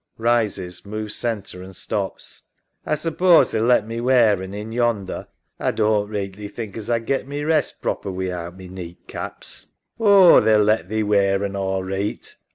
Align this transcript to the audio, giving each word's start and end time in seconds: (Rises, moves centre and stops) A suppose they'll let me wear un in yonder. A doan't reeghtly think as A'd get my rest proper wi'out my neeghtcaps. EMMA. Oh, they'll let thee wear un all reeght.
(Rises, 0.17 0.83
moves 0.83 1.13
centre 1.13 1.61
and 1.61 1.75
stops) 1.75 2.41
A 2.87 2.97
suppose 2.97 3.51
they'll 3.51 3.61
let 3.63 3.85
me 3.85 4.01
wear 4.01 4.41
un 4.41 4.51
in 4.51 4.71
yonder. 4.71 5.27
A 5.59 5.71
doan't 5.71 6.09
reeghtly 6.09 6.51
think 6.51 6.75
as 6.75 6.89
A'd 6.89 7.05
get 7.05 7.27
my 7.27 7.41
rest 7.43 7.83
proper 7.83 8.09
wi'out 8.09 8.57
my 8.57 8.63
neeghtcaps. 8.65 9.67
EMMA. 9.99 10.09
Oh, 10.09 10.39
they'll 10.39 10.63
let 10.63 10.89
thee 10.89 11.03
wear 11.03 11.43
un 11.43 11.55
all 11.55 11.83
reeght. 11.83 12.33